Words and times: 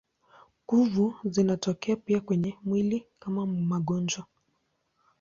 Kuvu 0.65 1.15
zinatokea 1.23 1.95
pia 1.95 2.21
kwenye 2.21 2.57
mwili 2.63 3.05
kama 3.19 3.45
magonjwa. 3.45 4.25